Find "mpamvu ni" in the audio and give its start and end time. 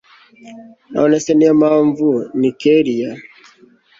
1.61-2.49